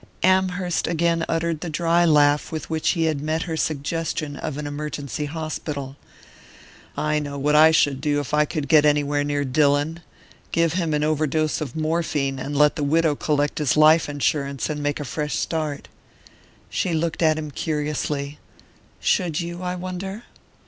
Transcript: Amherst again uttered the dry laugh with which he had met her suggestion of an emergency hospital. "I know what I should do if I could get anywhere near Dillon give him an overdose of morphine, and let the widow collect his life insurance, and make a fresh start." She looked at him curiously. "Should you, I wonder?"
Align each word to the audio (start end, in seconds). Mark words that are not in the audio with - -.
Amherst 0.23 0.87
again 0.87 1.23
uttered 1.29 1.61
the 1.61 1.69
dry 1.69 2.05
laugh 2.05 2.51
with 2.51 2.71
which 2.71 2.93
he 2.97 3.03
had 3.03 3.21
met 3.21 3.43
her 3.43 3.55
suggestion 3.55 4.35
of 4.35 4.57
an 4.57 4.65
emergency 4.65 5.25
hospital. 5.25 5.95
"I 6.97 7.19
know 7.19 7.37
what 7.37 7.53
I 7.55 7.69
should 7.69 8.01
do 8.01 8.19
if 8.19 8.33
I 8.33 8.45
could 8.45 8.67
get 8.67 8.83
anywhere 8.83 9.23
near 9.23 9.43
Dillon 9.45 9.99
give 10.51 10.73
him 10.73 10.95
an 10.95 11.03
overdose 11.03 11.61
of 11.61 11.75
morphine, 11.75 12.39
and 12.39 12.57
let 12.57 12.77
the 12.77 12.83
widow 12.83 13.13
collect 13.13 13.59
his 13.59 13.77
life 13.77 14.09
insurance, 14.09 14.71
and 14.71 14.81
make 14.81 14.99
a 14.99 15.05
fresh 15.05 15.35
start." 15.37 15.87
She 16.71 16.95
looked 16.95 17.21
at 17.21 17.37
him 17.37 17.51
curiously. 17.51 18.39
"Should 18.99 19.39
you, 19.39 19.61
I 19.61 19.75
wonder?" 19.75 20.23